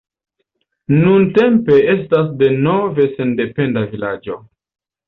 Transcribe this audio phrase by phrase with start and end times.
[1.01, 4.43] Nuntempe estas denove sendependa vilaĝo.